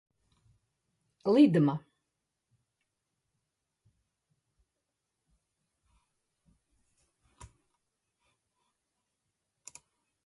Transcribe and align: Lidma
Lidma 1.33 1.75